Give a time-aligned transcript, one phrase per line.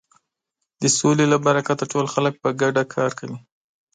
[0.81, 3.37] د سولې له برکته ټول خلک په ګډه کار کوي.